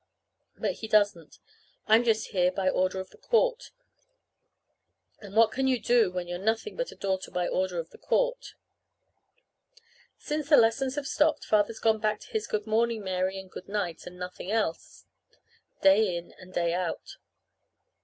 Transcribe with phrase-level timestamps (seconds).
[0.57, 1.37] But he doesn't.
[1.87, 3.69] I'm just here by order of the court.
[5.19, 7.99] And what can you do when you're nothing but a daughter by order of the
[7.99, 8.55] court?
[10.17, 13.67] Since the lessons have stopped, Father's gone back to his "Good morning, Mary," and "Good
[13.69, 15.05] night," and nothing else,
[15.83, 17.17] day in and day out.